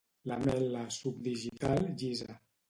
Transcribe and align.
Lamel·la 0.29 0.81
subdigital 0.95 1.85
llisa. 1.93 2.41